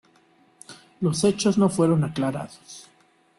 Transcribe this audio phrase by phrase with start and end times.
[1.01, 2.89] Los hechos no fueron aclarados.